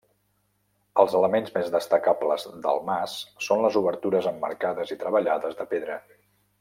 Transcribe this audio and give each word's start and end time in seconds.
Els 1.01 1.11
elements 1.19 1.51
més 1.57 1.67
destacables 1.75 2.45
del 2.63 2.81
mas 2.87 3.13
són 3.49 3.61
les 3.67 3.77
obertures 3.83 4.31
emmarcades 4.33 4.95
i 4.97 4.99
treballades 5.05 5.61
de 5.61 5.69
pedra. 5.77 6.01